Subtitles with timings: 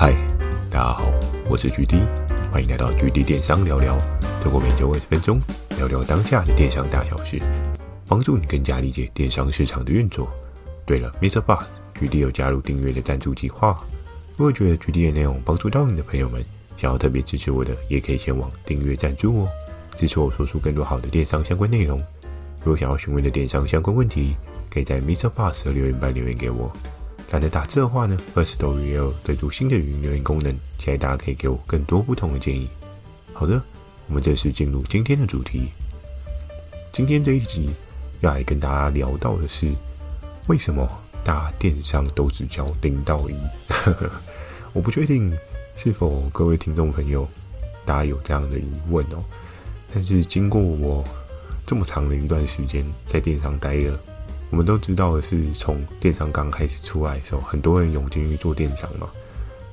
[0.00, 0.14] 嗨，
[0.70, 1.10] 大家好，
[1.50, 2.06] 我是 GD，
[2.52, 3.98] 欢迎来到 GD 电商聊聊。
[4.40, 5.40] 透过每周二十分钟，
[5.76, 7.40] 聊聊当下的电商大小事，
[8.06, 10.32] 帮助你更加理解电商市场的运作。
[10.86, 11.40] 对了，Mr.
[11.40, 11.66] Boss
[11.98, 13.76] GD 有加入订阅的赞助计划。
[14.36, 16.44] 如果觉得 GD 的内容帮助到你的朋友们，
[16.76, 19.48] 想要特别支持我的，也可以前往订阅赞助哦，
[19.96, 21.98] 支持我说出更多好的电商相关内容。
[22.60, 24.36] 如果想要询问的电商相关问题，
[24.72, 25.28] 可以在 Mr.
[25.28, 26.70] Boss 的留言板留言给我。
[27.30, 32.66] 懒得打字的话呢，Firstory 也有推出新的语音留言功能，期待大家可以给我更多不同的建议。
[33.34, 33.62] 好的，
[34.06, 35.68] 我们正式进入今天的主题。
[36.90, 37.68] 今天这一集
[38.22, 39.70] 要来跟大家聊到的是，
[40.46, 40.88] 为什么
[41.22, 43.34] 大电商都只教零到一？
[44.72, 45.30] 我不确定
[45.76, 47.28] 是否各位听众朋友
[47.84, 49.22] 大家有这样的疑问哦。
[49.92, 51.04] 但是经过我
[51.66, 54.00] 这么长的一段时间在电商待了。
[54.50, 59.08] 我们都知道的是，从电商刚开始出来的时候，很多人涌进去做电商嘛，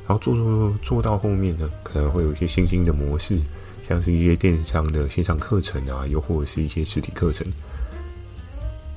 [0.06, 3.40] 然后做做做做到后面呢，可能会有一些新兴的模式，
[3.88, 7.48] 像是一些电商的线上课程啊，又或者是一些实体课程。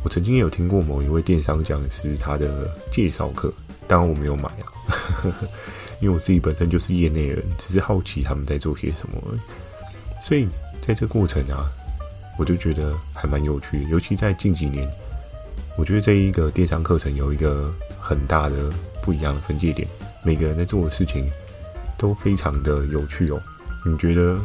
[0.03, 3.53] 我曾经也有听过某一位电商讲师他的介绍课，
[3.87, 4.67] 当然我没有买啊，
[6.03, 9.23] 因为我自己本身就是业内人，只是好奇他们在做些什么。
[10.25, 10.49] 所以
[10.85, 11.71] 在这过程啊，
[12.37, 14.89] 我就觉得还蛮有趣的，尤其在近几年。
[15.79, 18.57] 我觉得这一个电商课程有一个很大的
[19.01, 19.87] 不一样的分界点，
[20.25, 21.31] 每个人在做的事情
[21.97, 23.41] 都非常的有趣哦。
[23.87, 24.37] 你觉得，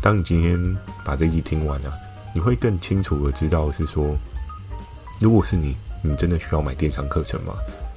[0.00, 1.92] 当你今天把这一集听完啊，
[2.32, 4.16] 你会更清楚的知道是说，
[5.18, 7.52] 如果是你，你真的需要买电商课程吗？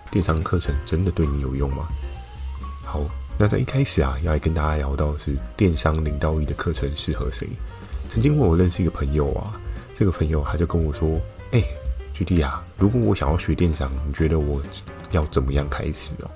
[0.10, 1.88] 电商课程真的对你有用吗？
[2.84, 3.02] 好，
[3.38, 7.48] 那在一开始啊，要来跟大家聊到的是电商零到一的课程适合谁？
[8.10, 9.62] 曾经我认识一个朋友啊，
[9.96, 11.08] 这个朋友他就跟我说，
[11.52, 11.64] 哎、
[12.14, 14.61] 举例啊，如果我想要学电商，你觉得我
[15.11, 16.30] 要怎么样开始哦？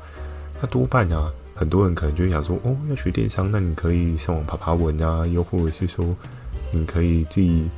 [0.60, 6.04] 那多半啊，很多人可能就会想说，哦，要学电商，那你可以上网爬爬文啊，又或者是说，
[6.72, 7.70] 你可以自己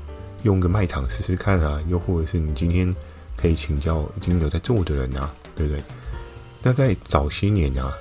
[0.44, 2.96] 用个卖场试试看啊，又或者是你今天
[3.36, 5.84] 可以请教已经有在做的人啊，对不对？
[6.64, 7.92] 那在早些年啊，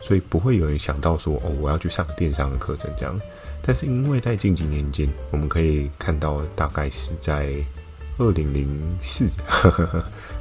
[0.00, 3.20] 所以不会有人想到说，哦，我要去上电商的课程这样。
[3.60, 7.54] 但是因为在近几年间，我们可以看到大概是在。
[8.18, 8.68] 二零零
[9.00, 9.28] 四，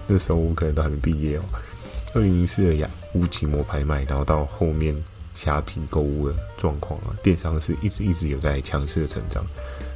[0.07, 1.43] 那时候我可能都还没毕业哦。
[2.13, 4.95] 二零零四的雅乌奇摩拍卖，然后到后面
[5.33, 9.43] 虾皮购物的状况啊，电商是一直一直有在强势的成长，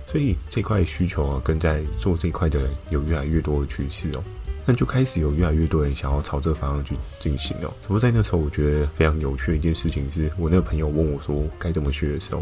[0.07, 4.23] 所以这块需求啊，跟在做这块的人有越来越多的趋势哦。
[4.65, 7.71] 那就开始有越来越多人想要朝这个方向去进行哦。
[7.83, 12.41] 不过在那时候，我觉得非常有趣的一件事情是，我那个朋友问我说该怎么学的时候，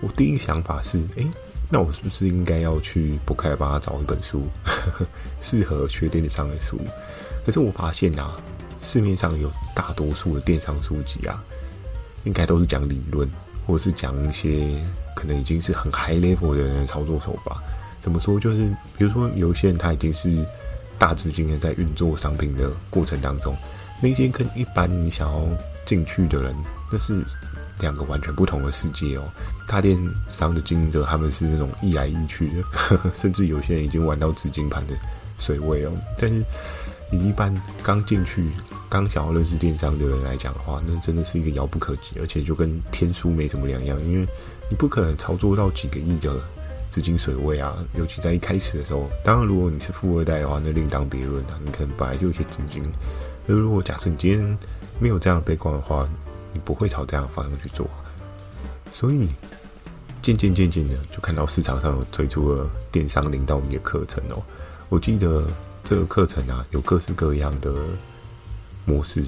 [0.00, 1.26] 我第一个想法是，哎。
[1.72, 4.48] 那我是不是应该要去博客来帮他找一本书，
[5.40, 6.80] 适合学电商的书？
[7.46, 8.32] 可是我发现啊，
[8.82, 11.40] 市面上有大多数的电商书籍啊，
[12.24, 13.30] 应该都是讲理论，
[13.68, 14.82] 或者是讲一些
[15.14, 17.62] 可能已经是很 high level 的人的操作手法。
[18.02, 18.40] 怎么说？
[18.40, 20.44] 就是比如说，有一些人他已经是
[20.98, 23.56] 大资金的在运作商品的过程当中，
[24.02, 25.46] 那些跟一般你想要
[25.86, 26.52] 进去的人，
[26.90, 27.24] 那是。
[27.80, 29.24] 两个完全不同的世界哦，
[29.66, 29.98] 大电
[30.30, 34.94] 商的经营者他们是那种一来一去的，呵呵，甚至有些人已经玩到紫金盘的
[35.38, 35.92] 水位哦。
[36.18, 36.44] 但是
[37.10, 37.52] 你一般
[37.82, 38.48] 刚进去、
[38.88, 44.26] 刚想要认识电商的人来讲的话，那真的是一个遥不可及，而且就跟天书没什么两样，因为
[44.68, 46.40] 你不可能操作到几个亿的
[46.90, 47.76] 资金水位啊。
[47.96, 52.82] 尤其在一开始的时候，当然如果你是富二代的话，那另当别论啊，你可能本来就有些资金。
[53.48, 54.58] 而如果假设你今天
[55.00, 56.06] 没有这样的背景的话，
[56.52, 57.88] 你不会朝这样的方向去做，
[58.92, 59.28] 所以
[60.22, 64.42] 渐渐渐渐的就看到市场上有推出了电商零到一的课程哦。
[64.88, 65.44] 我记得
[65.84, 67.72] 这个课程啊，有各式各样的
[68.84, 69.24] 模式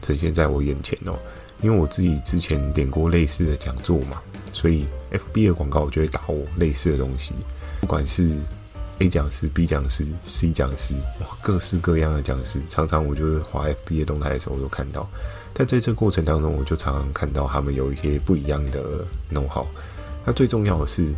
[0.00, 1.18] 呈现在我眼前哦。
[1.62, 4.20] 因为我自己之前点过类似的讲座嘛，
[4.52, 7.32] 所以 FB 的广告我就会打我类似的东西，
[7.80, 8.36] 不管是
[8.98, 15.08] A 讲师、B 讲师、C 讲师，哇，各式各样的讲师，常常我就是滑 FB 的动态的时候，我都看到。
[15.56, 19.66] 但在这过程当中，我就常常看到他们有一些不一样的弄好。
[20.26, 21.14] 那最重要的是，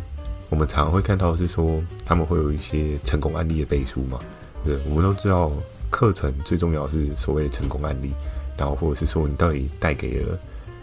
[0.49, 4.19] 我们常常会看到是说，他们会有一些成功案例的背书嘛。
[4.63, 5.51] 对，我们都知道
[5.89, 8.11] 课程最重要是所谓的成功案例，
[8.55, 10.37] 然后或者是说你到底带给了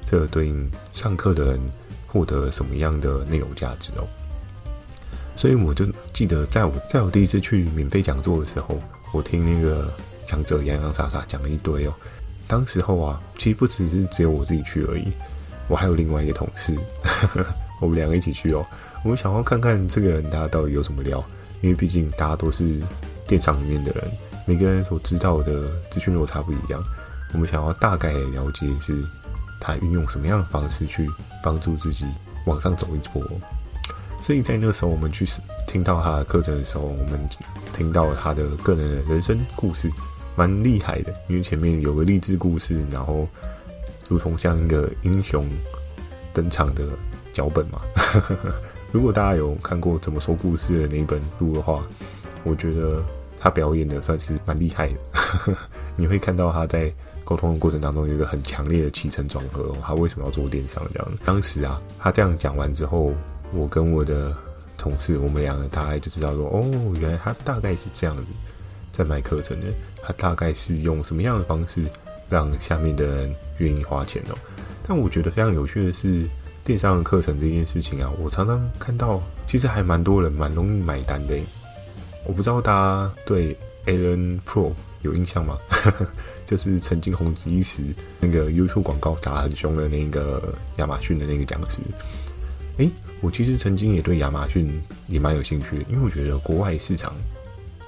[0.05, 1.61] 这个对应上课的人
[2.09, 4.07] 获得什么样的内容价值哦。
[5.37, 8.81] 所以我就记得，在我在我第一次去免费讲座的时候，
[9.13, 9.93] 我听那个
[10.27, 11.95] 讲者洋洋洒洒讲了一堆哦。
[12.47, 15.13] 当时候啊，其实不只是只有我自己去而已，
[15.69, 17.47] 我还有另外一个同事，呵呵，
[17.81, 18.65] 我们两个一起去哦。
[19.03, 21.23] 我们想要看看这个人他到底有什么料，
[21.61, 22.81] 因为毕竟大家都是
[23.27, 24.05] 电商里面的人，
[24.47, 26.83] 每个人所知道的资讯落差不一样。
[27.33, 29.05] 我们想要大概了解是
[29.61, 31.09] 他运用什么样的方式去
[31.43, 32.07] 帮助自己
[32.47, 33.23] 往上走一波。
[34.23, 35.27] 所以在那时候，我们去
[35.67, 37.21] 听到他的课程的时候，我们
[37.75, 39.91] 听到他的个人的人生故事，
[40.37, 41.13] 蛮厉害的。
[41.29, 43.27] 因为前面有个励志故事，然后
[44.09, 45.47] 如同像一个英雄
[46.33, 46.85] 登场的
[47.33, 47.81] 脚本嘛。
[48.93, 51.85] 如果大家有看过怎么说故事的那一本书的话，
[52.45, 53.03] 我觉得
[53.39, 55.57] 他表演的算是蛮厉害的。
[55.97, 56.93] 你会看到他在
[57.25, 59.73] 沟通的过程当中有一个很强烈的起承转合。
[59.83, 61.09] 他为什么要做电商这样？
[61.25, 63.13] 当时啊，他这样讲完之后。
[63.53, 64.37] 我跟我的
[64.77, 66.65] 同事，我们两个大概就知道说，哦，
[66.99, 68.25] 原来他大概是这样子
[68.97, 69.67] 在卖课程的。
[70.01, 71.83] 他大概是用什么样的方式
[72.29, 74.37] 让下面的人愿意花钱哦？
[74.87, 76.29] 但我觉得非常有趣的是，
[76.63, 81.35] 电商的课程这件事情啊，我常常看到，其实还蛮多人蛮容易买单的。
[82.27, 83.57] 我不知道大家对
[83.87, 85.59] Alan Pro 有印象吗？
[86.47, 87.83] 就是曾经红极一时
[88.21, 91.81] 那个 YouTube 广告打很凶的那个亚马逊的那个讲师。
[92.77, 92.91] 诶，
[93.23, 97.15] 我其实曾经也对亚马逊也蛮有兴趣的，因为我觉得国外市场，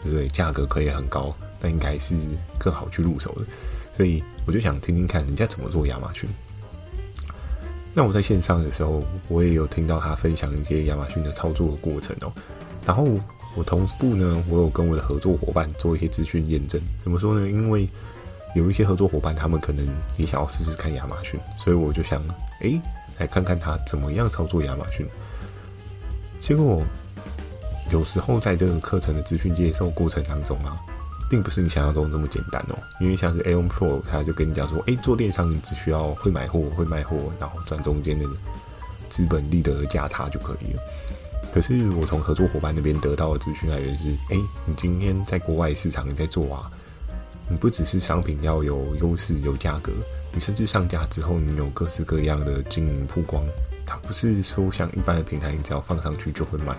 [0.02, 0.28] 对不对？
[0.28, 2.14] 价格可以很高，但应该是
[2.58, 3.46] 更好去入手的，
[3.92, 6.28] 所以我就想听听看人家怎么做亚马逊。
[7.92, 12.32] 那我在线上的时候，我也有听到他分享一些亚马逊的操作的过程哦。
[12.84, 13.06] 然后
[13.54, 16.80] 我同步呢，我有跟我的合作伙伴做一些资讯验证。
[17.02, 17.48] 怎么说呢？
[17.48, 17.88] 因为
[18.54, 22.22] 有一些合作伙伴，他们可能也想要试试看亚马逊，所以我就想，
[22.60, 22.80] 诶。
[23.18, 25.06] 来看看他怎么样操作亚马逊。
[26.38, 26.82] 结果
[27.90, 30.76] 有时候在这个课程的资讯接受过程当中啊，
[31.30, 32.78] 并不是你想象中这么简单哦。
[33.00, 38.26] 因为像是 Aon Pro，他就跟你讲说，诶，做电商你只需要会买货、会卖货，然后赚中间的
[39.08, 40.82] 资本利得价差就可以了。
[41.52, 46.70] 可是我从合作伙伴那边得到的资讯来源是，诶，你今天在国外市场你在做啊，
[47.48, 49.92] 你不只是商品要有优势、有价格。
[50.32, 53.42] 你甚至上架之后，你有各式各样的经营曝光，
[53.86, 56.76] 它不是说像一般的平台，你只要放上去就会卖，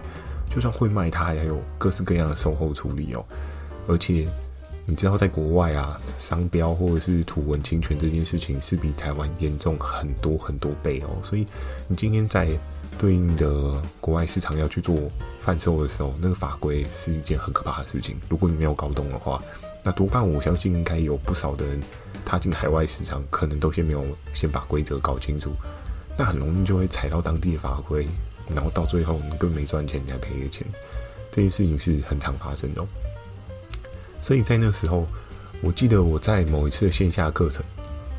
[0.57, 3.23] 就算会卖，它还有各式各样的售后处理哦。
[3.87, 4.27] 而且
[4.87, 11.09] 你知道，在国外啊，商标或者是图文侵权这件事情是比台湾严重很多很多倍哦。
[11.21, 11.45] 所以
[11.87, 12.49] 你今天在
[12.97, 14.97] 对应的国外市场要去做
[15.41, 18.15] 贩售的时候，那个法规是一件很可怕的事情。
[18.27, 19.39] 如果你没有搞懂的话，
[19.83, 21.79] 那多半我相信应该有不少的人。
[22.25, 25.51] 踏进海外市场，可能都先没有先把规则搞清楚，
[26.17, 28.05] 那很容易就会踩到当地的法规，
[28.55, 30.65] 然后到最后你根本没赚钱，你还赔了钱。
[31.31, 32.87] 这件事情是很常发生的喔。
[34.21, 35.05] 所以在那时候，
[35.61, 37.63] 我记得我在某一次的线下课程，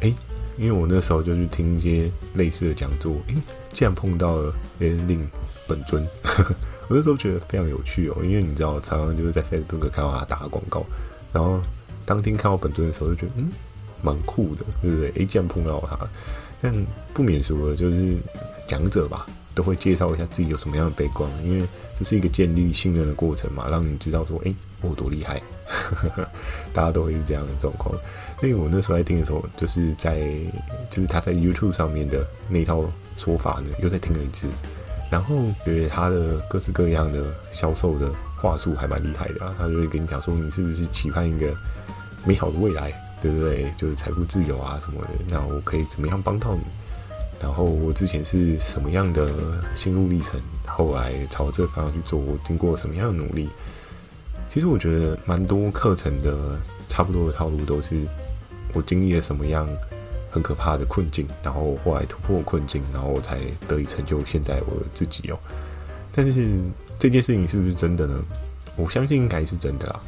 [0.01, 0.15] 诶，
[0.57, 3.35] 因为我那时候就去听一些类似的讲座，诶，
[3.73, 5.27] 竟然碰到了 Link
[5.67, 6.07] 本尊，
[6.89, 10.85] 我那时候觉得非常有趣哦，因为你知道，常常就是在 Facebook 看到他打广告，
[11.33, 11.61] 然后
[12.07, 13.51] 当天看到本尊的时候，就觉得嗯。
[14.01, 15.11] 蛮酷的，对不对？
[15.17, 15.99] 诶，竟然碰到他，
[16.63, 16.73] 但
[17.13, 18.17] 不免俗的，就是
[18.65, 19.27] 讲者吧，
[19.59, 21.67] 都会介绍一下自己有什么样的背光，因为
[21.99, 25.43] 这是一个建立信任的过程嘛，让你知道说，诶，我多厉害，
[26.73, 27.93] 大家都会是这样的状况。
[28.39, 30.31] 所以我那时候在听的时候，就是在
[30.89, 32.85] 就是他在 YouTube 上面的那套
[33.17, 34.47] 说法呢，又再听了一次，
[35.11, 35.35] 然后
[35.65, 41.53] 觉得他的各式各样的销售的话术还蛮厉害的啊，他就会跟你讲说，你是不是期盼一个
[42.25, 42.93] 美好的未来？
[43.21, 43.75] 对不对？
[43.77, 46.61] 就是财富自由啊什么的，那我可以怎么样帮到你？
[47.41, 49.31] 然后我之前是什么样的
[49.75, 50.41] 心路历程？
[50.67, 53.49] 后来朝这个方向去做，我经过什么样的努力？
[54.53, 58.03] 其实我觉得蛮多课程的差不多的套路都是
[58.73, 59.69] 我经历了什么样
[60.31, 65.39] 很可怕的困境，然后后来突破困境，然后我才得以成就现在我自己哦。
[66.13, 66.59] 但是
[66.99, 68.21] 这件事情是不是真的呢？
[68.77, 70.01] 我相信应该是真的啊。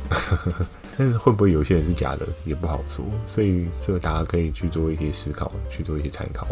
[0.97, 3.05] 但是会不会有些人是假的，也不好说。
[3.27, 6.47] 所以这个大家可以去做一些思考，去做一些参考。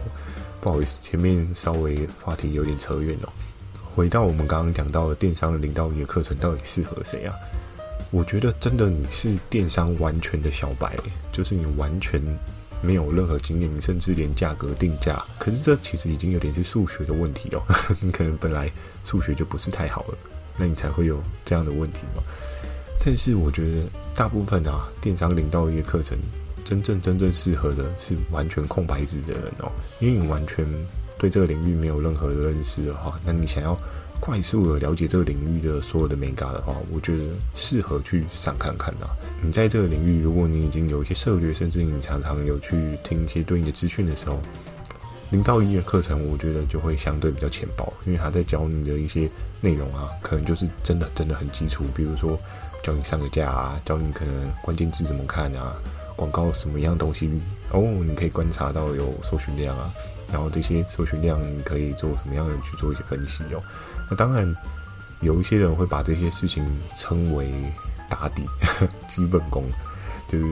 [0.61, 3.33] 不好意思，前面稍微话题有点扯远了。
[3.95, 7.35] 回到我们刚刚讲到的电商的零到一的课程，到底适合谁啊？
[8.11, 10.97] 我觉得真的你是电商完全的小白，
[11.33, 12.21] 就是你完全
[12.81, 17.63] 没有任何经验，你甚至连价格定价，可是这其实已经有点是数学的问题哦。
[18.01, 18.71] 你可能本来
[19.05, 20.19] 数学就不是太好了，
[20.57, 22.23] 那你才会有这样的问题嘛。
[23.05, 26.17] 但是我觉得大部分啊，电商零到一的课程，
[26.69, 30.67] 真正真正适合的是完全空白纸的人哦，因为你完全
[31.19, 33.75] 对这个领域没有任何的认识的话，那你想要
[34.21, 39.09] 快速的了解这个领域的所有的美感的话，我觉得适合去上看看啊。
[39.41, 44.39] 你在这个领域，如果你已经有一些策略，甚至你常常有去听一些对应的资讯的时候，
[45.31, 49.27] 零到一的课程，我觉得就会相对比较浅薄，因为他在教你的一些
[49.63, 52.39] 内容啊，可能就是真的真的很基础，比如说。
[52.81, 54.33] 教你上个架啊，教你可能
[54.63, 55.75] 关键字怎么看啊，
[56.19, 57.31] 广告什么样东西
[57.71, 59.89] 哦，你可以观察到有搜寻量啊，
[60.33, 63.63] 然后这些搜寻量你可以做什么样的去做一些分析哦。
[64.11, 64.53] 那当然，
[65.21, 66.65] 有一些人会把这些事情
[66.97, 67.49] 称为
[68.11, 68.43] 打底
[69.09, 69.65] 基本功，
[70.29, 70.45] 就是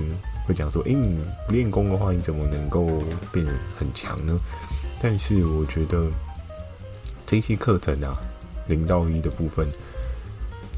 [0.47, 1.19] 会讲说，诶，你
[1.49, 2.87] 不练功的话，你怎么能够
[3.33, 4.39] 变得很强呢？
[5.03, 6.07] 但是我觉得
[7.27, 8.17] 这些课程啊，
[8.69, 9.67] 零到一的部分，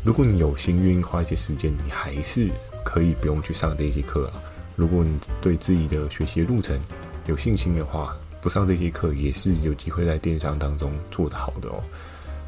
[0.03, 2.51] 如果你有心愿意花一些时间，你还是
[2.83, 4.41] 可以不用去上这些课啊。
[4.79, 6.79] 如果你对自己的学习路程
[7.27, 11.83] 有信心的话，不上这些课也是有机会在电商当中做得好的哦。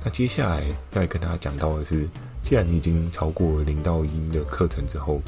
[0.05, 2.09] 那接下来要跟大家讲到的是，
[2.41, 5.21] 既然你已经超过零到一的课程之后，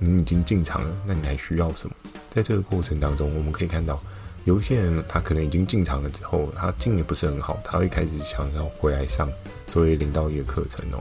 [0.00, 1.94] 你已经进场了，那你还需要什么？
[2.30, 4.02] 在这个过程当中，我们可以看到。
[4.44, 9.30] 有一些人，他可能已经进场了之后，他进的不是很好，他会开始想要回来上
[9.68, 10.98] 所谓零到一的课程哦。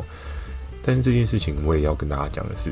[0.83, 2.69] 但是这件事情，我也要跟大家讲的是，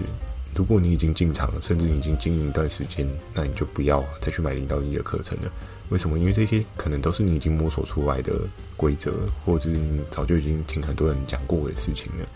[0.56, 5.52] 如果你已经进场了，甚至你已经经营一段时间，那你就不要再去买零到一的课程了。
[5.90, 6.18] 为什么？
[6.20, 8.34] 因为这些可能都是你已经摸索出来的
[8.78, 9.14] 规则，
[9.46, 12.28] 或者是你早就已经听很多人讲过的事情了。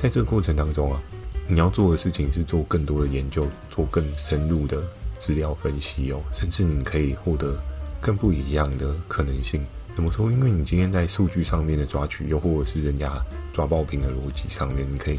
[0.00, 1.00] 在这个过程当中啊，
[1.46, 4.82] 你要做的事情是做更多的研究，做更深入的。
[5.18, 7.60] 资料分析哦，甚至你可以获得
[8.00, 9.60] 更不一样的可能性。
[9.96, 10.30] 怎么说？
[10.30, 13.20] 因为你今天在数据上面的抓取，又或者是人家
[13.52, 15.18] 抓爆品的逻辑上面，你可以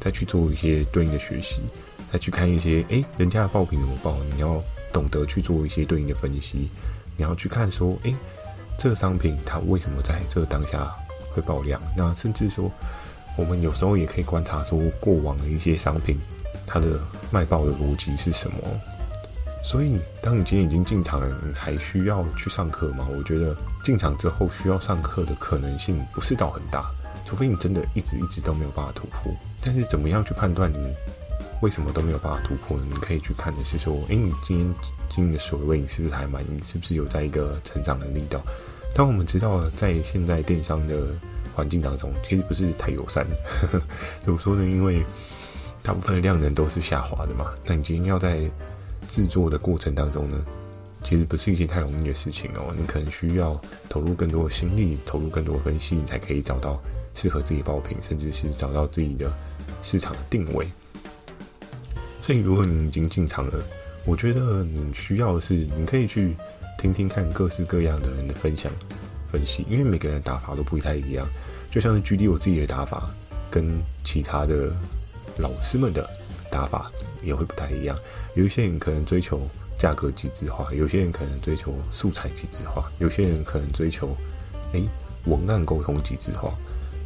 [0.00, 1.60] 再去做一些对应的学习，
[2.12, 4.16] 再去看一些诶，人家的爆品怎么爆？
[4.34, 4.62] 你要
[4.92, 6.68] 懂得去做一些对应的分析。
[7.16, 8.14] 你要去看说，诶，
[8.78, 10.94] 这个商品它为什么在这个当下
[11.32, 11.80] 会爆量？
[11.96, 12.70] 那甚至说，
[13.36, 16.18] 我们有时候也可以观察说，过往的一些商品
[16.66, 17.00] 它的
[17.30, 18.58] 卖爆的逻辑是什么？
[19.64, 23.04] 所以，当你今天已经进场了，你还需要去上课吗？
[23.10, 26.88] 我觉得进场之后需要上课的可能性不是到很大，
[27.26, 29.34] 除非你真的一直一直都没有办法突破。
[29.60, 30.78] 但是，怎么样去判断你
[31.60, 32.84] 为什么都没有办法突破呢？
[32.88, 34.74] 你可以去看的是说，诶，你今天
[35.10, 36.62] 经营的水位你是不是还满意？
[36.64, 38.40] 是不是有在一个成长的力道？
[38.94, 41.08] 当我们知道在现在电商的
[41.54, 43.26] 环境当中，其实不是太友善。
[44.24, 44.62] 怎么说呢？
[44.64, 45.04] 因为
[45.82, 47.52] 大部分的量能都是下滑的嘛。
[47.64, 48.48] 那你今天要在
[49.08, 50.36] 制作的过程当中呢，
[51.08, 52.74] 其实不是一件太容易的事情哦。
[52.76, 56.82] 你可能需要投入更多的心力，投入更多的分析，你才可以找到
[57.14, 59.32] 适合自己爆品，甚至是找到自己的
[59.84, 60.66] 市场定位。
[62.24, 63.64] 所以，如果你已经进场了，
[64.04, 66.34] 我觉得你需要的是，你可以去
[66.76, 68.72] 听听看各式各样的人的分享、
[69.30, 71.24] 分析，因为每个人的打法都不太一样。
[71.70, 73.08] 就像是举例我自己的打法，
[73.48, 74.72] 跟其他的
[75.38, 76.04] 老师们的。
[76.48, 76.90] 打法
[77.22, 77.98] 也会不太一样，
[78.34, 79.42] 有一些人可能追求
[79.78, 84.08] 价格极致化，有些人可能追求素材极致化，有些人可能追求
[84.72, 84.84] 诶
[85.26, 86.52] 文案沟通极致化。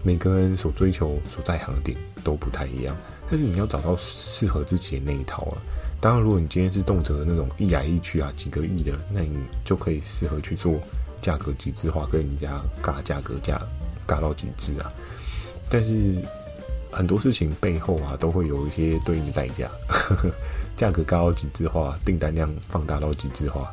[0.02, 2.96] 每个人所追求所在行的点都不太一样，
[3.30, 5.58] 但是你要找到适合自己的那一套啊。
[6.00, 10.74] 当然，如果你今天是动辄的那种一来一去啊几个亿的，那你就可以适合去做
[11.20, 13.60] 价格极致化，跟人家尬价格价
[14.06, 14.92] 尬到极致啊。
[15.68, 16.16] 但是。
[16.92, 19.70] 很多事情背后啊，都会有一些对应的代价。
[20.76, 23.72] 价格高到极致化，订单量放大到极致化，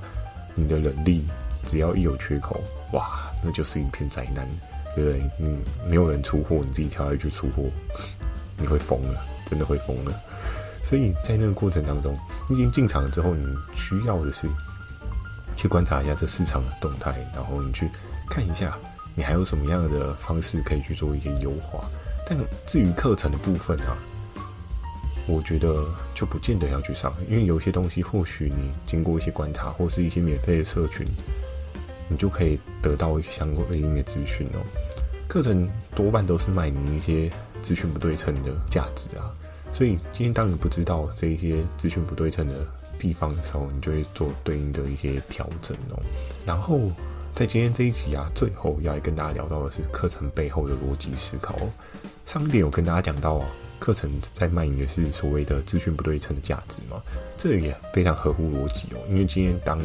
[0.56, 1.26] 你的人力
[1.66, 2.62] 只要一有缺口，
[2.94, 4.48] 哇，那就是一片灾难，
[4.96, 5.22] 对不对？
[5.40, 7.64] 嗯，没有人出货，你自己跳下去出货，
[8.58, 10.14] 你会疯了，真的会疯了。
[10.84, 12.18] 所以在那个过程当中，
[12.50, 14.48] 你已经进场了之后，你需要的是
[15.56, 17.90] 去观察一下这市场的动态，然后你去
[18.30, 18.78] 看一下，
[19.16, 21.84] 你还有什么样的方式可以去做一些优化。
[22.30, 23.96] 但至于课程的部分啊，
[25.28, 31.06] 我觉得就不见得要去上，因为有些东西或许你经过一些观察，或是一些免费的社群，
[32.10, 34.60] 你就可以得到一些相关的资讯哦。
[35.28, 37.30] 课程多半都是卖你一些
[37.62, 39.34] 资讯不对称的价值啊，
[39.74, 42.56] 所以今天当你不知道这一些资讯不对称的
[42.98, 46.00] 地方的时候，你就会做对应的一些调整哦，
[46.46, 46.90] 然后。
[47.36, 51.56] 在今天这一集啊，最后要来跟大家聊到的是课程背后的逻辑思考。
[52.26, 53.46] 上一点有跟大家讲到啊，
[53.80, 57.02] 课程在卖你的是所谓的资讯不对称的价值嘛，
[57.38, 59.00] 这也非常合乎逻辑哦。
[59.10, 59.80] 因为今天当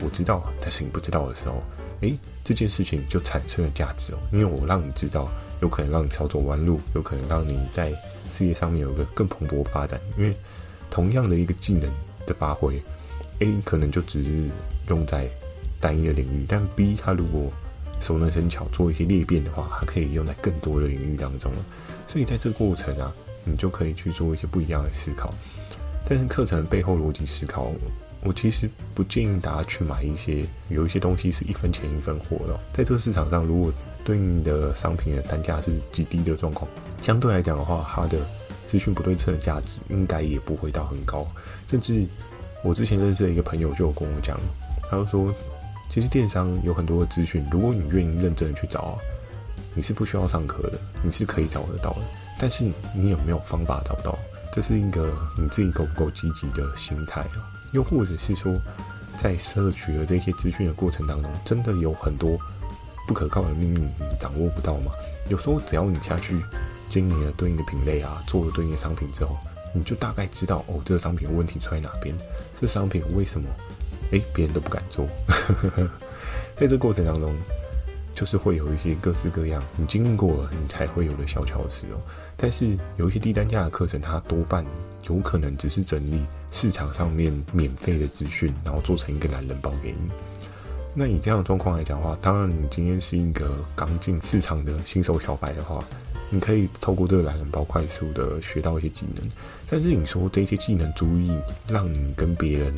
[0.00, 1.62] 我知道，但是你不知道的时候，
[2.00, 4.18] 诶，这件事情就产生了价值哦。
[4.32, 5.30] 因为我让你知道，
[5.60, 7.92] 有可能让你少走弯路，有可能让你在
[8.32, 10.00] 事业上面有个更蓬勃发展。
[10.16, 10.36] 因为
[10.90, 11.90] 同样的一个技能
[12.26, 12.82] 的发挥
[13.40, 14.30] ，A 可能就只是
[14.88, 15.28] 用在。
[15.82, 17.50] 单一的领域，但 B 它如果
[18.00, 21.58] 熟能生巧，做一些裂变的话，它可以用在更多的领域当中了。
[22.06, 23.12] 所以在这个过程啊，
[23.44, 25.32] 你就可以去做一些不一样的思考。
[26.08, 27.72] 但是课程背后逻辑思考，
[28.24, 32.58] 我其实不建议大家去买一些有一些东西是一分钱一分货的。
[32.72, 33.72] 在这个市场上，如果
[34.04, 36.68] 对应的商品的单价是极低的状况，
[37.00, 38.18] 相对来讲的话，它的
[38.66, 41.26] 资讯不对称的价值应该也不会到很高。
[41.68, 42.04] 甚至
[42.64, 44.38] 我之前认识的一个朋友就有跟我讲，
[44.90, 45.34] 他就说，
[45.88, 48.98] 其实电商有很多的资讯，如果你愿意认真的去找，
[49.74, 52.00] 你是不需要上课的，你是可以找得到的。
[52.42, 54.18] 但是你有没有方法找到？
[54.52, 55.08] 这是一个
[55.38, 57.38] 你自己够不够积极的心态哦。
[57.70, 58.52] 又或者是说，
[59.22, 62.36] 在摄取了这些资讯的过程当中，真的有很多
[63.06, 64.90] 不可靠的秘密你掌握不到吗？
[65.28, 66.36] 有时候只要你下去
[66.90, 69.38] 经营了对应的品类啊，做了对应的商品之后，
[69.72, 72.12] 你就大概知道哦，这个商品的问题出在哪边，
[72.60, 73.48] 这商品为什么？
[74.10, 75.06] 诶，别人都不敢做，
[76.56, 77.32] 在这过程当中，
[78.14, 82.00] 就是会有一些各式各样你经历过了，你才会有的小巧思哦。
[82.36, 84.64] 但是有一些低单价的课程，它多半
[85.08, 90.10] 有可能只是整理市场上面免费的资讯，然后做成一个懒人包给你。
[90.94, 95.82] 那以这样的状况来讲的话，当然你今天是一个刚进市场的新手小白的话，
[96.28, 99.30] 你可以透过这个懒人包快速的学到一些技能。
[99.70, 101.32] 但是你说这些技能足以
[101.66, 102.74] 让你跟别人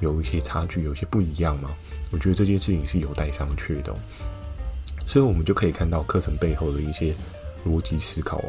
[0.00, 1.70] 有一些差距，有些不一样吗？
[2.10, 3.94] 我觉得这件事情是有待商榷的。
[5.06, 7.14] 所以，我们就可以看到课程背后的一些
[7.66, 8.44] 逻辑思考哦。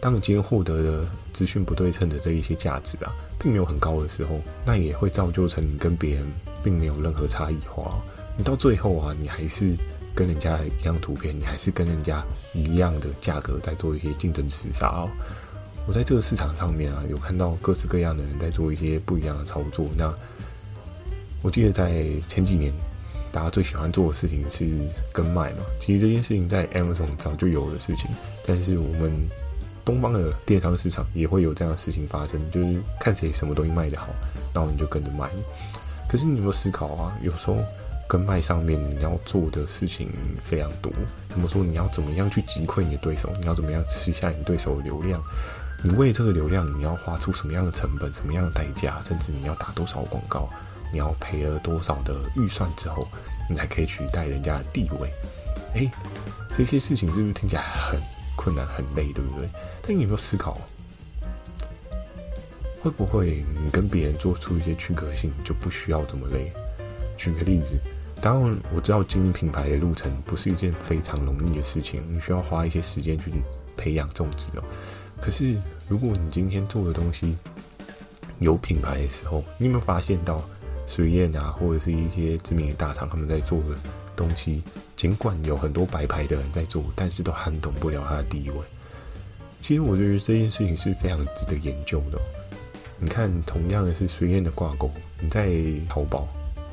[0.00, 6.24] 当你今天获得的资讯不对称的这一些价值啊，并没有很高的时候，那也会造就成你跟别人
[6.62, 7.98] 并没有任何差异化。
[8.36, 9.74] 你到最后啊，你还是
[10.14, 15.08] 跟人家一样图片，你还是跟人家一样的价格在做一些竞争厮杀哦。
[15.86, 19.88] 我在这个市场上面啊，有看到各式各样的人在做一些不一样的操作。
[19.96, 20.12] 那
[21.42, 22.72] 我记得在前几年，
[23.36, 24.66] 大家最喜欢做的事情是
[25.12, 25.58] 跟卖嘛。
[25.78, 28.06] 其实这件事情在 Amazon 早就有的事情，
[28.46, 29.12] 但是我们
[29.84, 34.08] 东方的电商市场也会有这样的事情发生，就是看谁什么东西卖得好，
[34.54, 35.28] 然后你就跟着卖。
[36.08, 37.14] 可是你有没有思考啊？
[37.20, 37.58] 有时候
[38.08, 40.08] 跟卖上面你要做的事情
[40.42, 40.90] 非常多。
[41.28, 41.62] 怎么说？
[41.62, 43.30] 你要怎么样去击溃你的对手？
[43.38, 45.22] 你要怎么样吃下你对手的流量？
[45.84, 50.48] 你为这个流量，你要花出什么样的成本、什么样的代价，甚至你要打多少广告，
[50.92, 53.06] 你要赔了多少的预算之后，
[53.48, 55.12] 你才可以取代人家的地位？
[55.74, 55.90] 诶，
[56.56, 58.00] 这些事情是不是听起来很
[58.34, 59.48] 困难、很累，对不对？
[59.82, 60.58] 但你有没有思考，
[62.80, 66.52] 会不会你跟别人做出一些区隔性，就不需要这么累？
[67.16, 67.76] 举个例子，
[68.20, 73.32] 当然我知道经营品牌的路程不是一件非常容易的事情，你需要花一些时间去
[73.76, 74.64] 培养种植哦。
[75.20, 75.56] 可是，
[75.88, 77.36] 如果你今天做的东西
[78.38, 80.42] 有品牌的时候，你有没有发现到
[80.86, 83.76] 水燕啊，或者是一些知名的大厂他们在做的
[84.14, 84.62] 东西，
[84.96, 88.56] 尽管有很多白牌的人在做，但是都撼动不了它的地位。
[89.60, 92.18] 其实我觉得这件事情是非常值得研究的。
[92.98, 95.50] 你看，同样的是水燕的挂钩，你在
[95.88, 96.26] 淘宝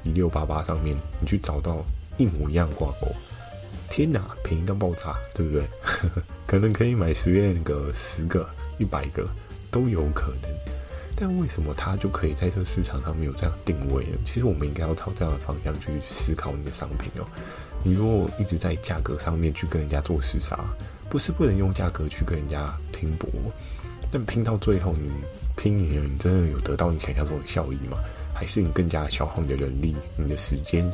[0.04, 1.84] 一六八八上面，你去找到
[2.18, 3.08] 一模一样挂钩。
[3.90, 5.68] 天哪，便宜到爆炸，对不对？
[6.48, 9.28] 可能可以买随便个十个、一百个
[9.70, 10.73] 都有可能。
[11.16, 14.18] 但为什么它就可以在这个市场上面有这样定位呢？
[14.26, 17.26] 其实我们应该要朝这样的方向去思考你的商品哦。
[17.84, 20.60] 你如果一直在价格上面去跟人家做厮杀，
[21.10, 23.30] 不是不能用价格去跟人家拼搏，
[24.12, 25.12] 但拼到最后，你
[25.56, 27.98] 拼赢了，你真的有得到你想象中的效益吗？
[28.34, 30.92] 还是你更加消耗你的人力、你的时间，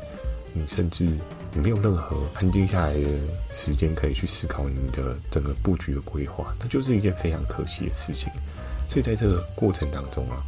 [0.53, 1.07] 你甚至？
[1.51, 3.07] 你没有任何安静下来的
[3.51, 8.31] 时间可以去思考你的整个布局的规划，那就是一件非常可惜的事情。
[8.89, 10.41] 所以在这个过程当中啊，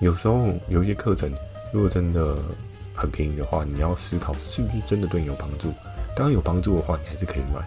[0.00, 1.32] 有时候有一些课程，
[1.72, 2.36] 如果真的
[2.92, 5.72] 很便宜的话，你要思考是不是真的对你有帮助。
[6.16, 7.66] 当然有帮助的话，你还是可以买。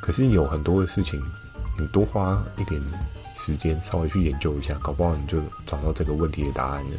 [0.00, 1.20] 可是有很多的事情，
[1.78, 2.80] 你多花一点
[3.36, 6.92] 时间稍微去研究一下，搞不好你就找到这个问题的答案了。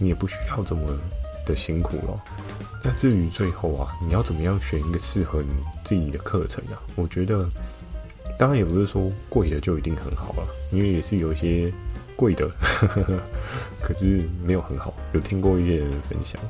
[0.00, 0.82] 你也不需要这么
[1.46, 2.20] 的辛苦了。
[2.82, 6.82] 那至于最后啊，你要怎么样选一个适合你自己的课程啊？
[6.96, 7.48] 我觉得，
[8.38, 11.72] 当然也不是说贵的就一定很好啊，因为也是有一些
[12.14, 13.20] 贵的，呵呵，
[13.82, 14.92] 可是没有很好。
[15.12, 16.40] 有听过一些人分享，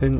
[0.00, 0.14] 但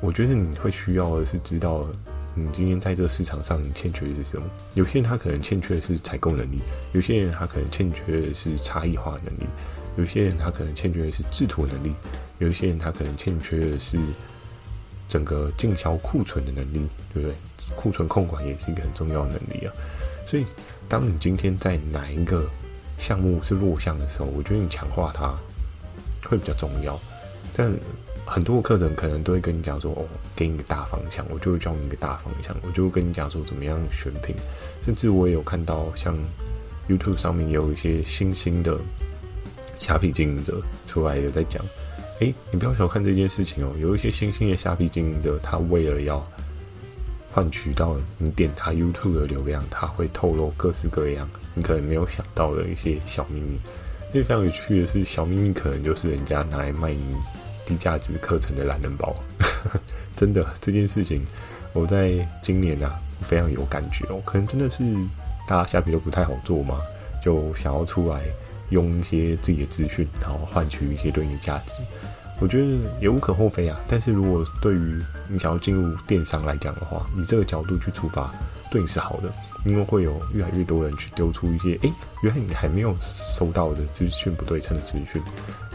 [0.00, 1.86] 我觉得你会需要的是知道，
[2.34, 4.44] 你今天在这个市场上你欠缺的是什么。
[4.74, 6.58] 有些人他可能欠缺的是采购能力，
[6.92, 9.46] 有些人他可能欠缺的是差异化能力，
[9.96, 11.92] 有些人他可能欠缺的是制图能力。
[12.38, 13.98] 有一些人他可能欠缺的是
[15.08, 17.34] 整个进销库存的能力，对不对？
[17.74, 19.72] 库存控管也是一个很重要的能力啊。
[20.28, 20.44] 所以，
[20.88, 22.48] 当你今天在哪一个
[22.98, 25.34] 项目是弱项的时候，我觉得你强化它
[26.28, 26.98] 会比较重要。
[27.56, 27.72] 但
[28.24, 34.34] 很多客人可能都会跟你讲说：“哦，给你个大方向，我就会教你一个大方向，我就会跟你讲说怎么样选品。”
[34.84, 36.16] 甚至我也有看到像
[36.88, 38.76] YouTube 上面有一些新兴的
[39.78, 41.64] 虾皮经营者出来的在讲。
[42.20, 43.72] 诶，你不要小看这件事情哦。
[43.78, 46.26] 有一些新兴的虾皮经营者，他为了要
[47.36, 53.58] 换取到你点他 YouTube 的流量，他会透露各式各样你可能没有想到的一些小秘密。
[54.14, 57.14] 因为非常有趣的是，小秘密可能就是人家拿来卖你
[57.66, 59.14] 低价值课程的懒人包。
[60.16, 61.26] 真的这件事情，
[61.74, 64.18] 我在今年啊非常有感觉哦。
[64.24, 64.82] 可能真的是
[65.46, 66.80] 大家下笔都不太好做嘛，
[67.22, 68.22] 就想要出来
[68.70, 71.72] 用一些自己的资讯，然后换取一些对应的价值。
[72.38, 73.80] 我觉得也无可厚非啊。
[73.88, 78.32] 但是如果对于你想要进入电商来讲的话，以这个角度去出发，
[78.70, 79.32] 对你是好的，
[79.64, 85.22] 因为会有越来越多人去丢出一些，诶，原来你还没有收到的资讯不对称的资讯，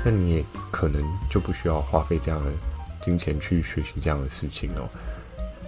[0.04, 2.52] 那你也可能就不需要花费这样的
[3.02, 4.88] 金钱去学习这样的事情哦。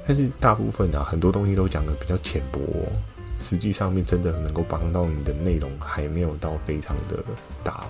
[0.06, 2.86] 但是大部分啊，很多东西都讲得比较浅薄哦，
[3.40, 7.24] 实际上面真的能够帮到你的内容还没有到非常的
[7.64, 7.86] 大。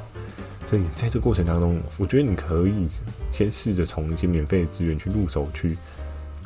[0.74, 2.88] 所以在这过程当中，我觉得你可以
[3.32, 5.78] 先试着从一些免费的资源去入手，去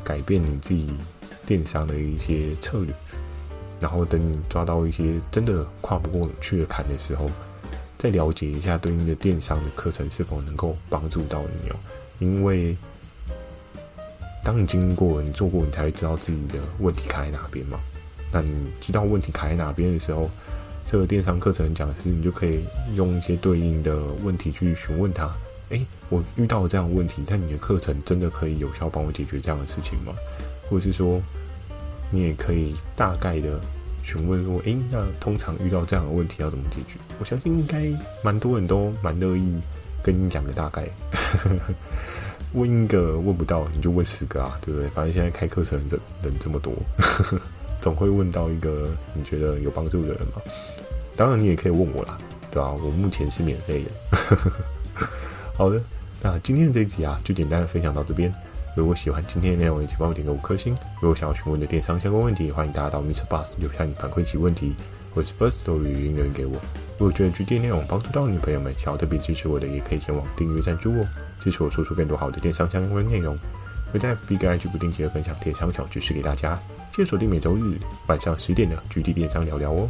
[0.03, 0.93] 改变你自己
[1.45, 2.93] 电商的一些策略。
[3.79, 7.31] 然后等你抓到一些真的跨不过去的坎的时候，
[7.97, 11.75] 再了解一下对应的电商的课程是否能够帮助到你哦。
[12.19, 12.75] 因为
[14.43, 17.79] 当你经过、你做过，你才会知道自己的问题卡在哪边嘛。
[18.29, 20.29] 那你知道问题卡在哪边的时候，
[20.89, 22.63] 这个电商课程讲师你就可以
[22.95, 25.29] 用一些对应的问题去询问他。
[25.69, 30.13] 诶，我遇到了这样的问题，但你的课程真的可以有效帮我解决这样的事情吗？
[30.69, 31.21] 或者是说，
[32.09, 33.59] 你也可以大概的
[34.01, 36.97] 询问说，诶，那通常遇到这样的问题要怎么解决？
[37.19, 37.85] 我相信应该
[38.23, 39.59] 蛮多人都蛮乐意
[40.01, 40.87] 跟你讲个大概。
[42.55, 44.89] 问一个问不到，你就问十个啊，对不对？
[44.91, 46.73] 反正现在开课程的人这么多，
[47.83, 50.41] 总会问到一个你觉得有帮助的人嘛。
[51.17, 52.15] 当然，你也可以问我啦，
[52.51, 52.71] 对吧？
[52.71, 54.37] 我目前是免费的。
[55.57, 55.81] 好的，
[56.21, 58.31] 那今天的这一集啊，就简单的分享到这边。
[58.75, 60.77] 如果喜欢今天的内容，也请帮我点个五颗星。
[61.01, 64.75] 如果想要询问的电商相关问题，欢迎大家到 MixerBox 留下你反馈其问题，
[65.11, 66.53] 或是 Firstory 语音留言给我。
[66.99, 71.07] 如果觉得 GD 内容帮助到你的朋友们，想要特别支持我的，也可以前往订阅赞助哦，
[71.41, 73.35] 支持我说出更多好的电商相关内容。
[73.91, 76.59] 会在 FB 跟 IG 不定期的分享电商小知识给大家，
[76.93, 79.89] 记得锁定每周日晚上十点的 GD 电商聊聊哦。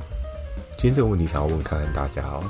[0.77, 2.43] 今天这个问题想要问看看大家哦，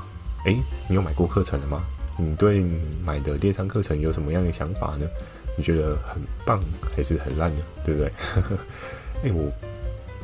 [0.44, 1.82] 诶，你有买过课程了吗？
[2.18, 2.62] 你对
[3.06, 5.08] 买的电商课程有什么样的想法呢？
[5.58, 6.60] 你觉得很棒
[6.94, 7.62] 还是很烂呢？
[7.86, 8.12] 对不对？
[9.24, 9.50] 哎，我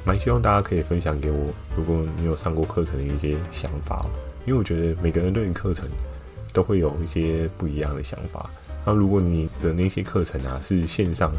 [0.04, 4.10] 蛮希望大家可以分享给我，如果你有上过课程的一些想法哦，
[4.46, 5.88] 因为我觉得每个人对于课程
[6.52, 8.50] 都会有一些不一样的想法。
[8.86, 11.32] 那如果你的那些课程啊是线上，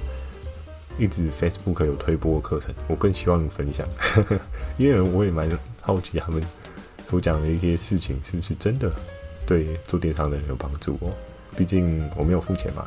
[0.99, 3.87] 一直 Facebook 有推播课程，我更希望你分享，
[4.79, 5.47] 因为我也蛮
[5.85, 6.43] 好奇他们
[7.09, 8.91] 所讲的一些事情是不是真的
[9.47, 11.13] 对做电商的人有帮助哦。
[11.57, 12.87] 毕竟我没有付钱嘛，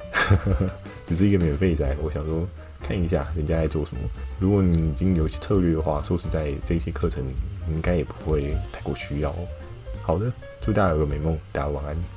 [1.07, 1.95] 只是一个免费仔。
[2.03, 2.45] 我想说
[2.81, 4.01] 看一下人家在做什么。
[4.39, 7.23] 如果你已经有些策略的话，说实在，这些课程
[7.69, 9.33] 应该也不会太过需要。
[10.01, 10.29] 好的，
[10.59, 12.16] 祝大家有个美梦，大家晚安。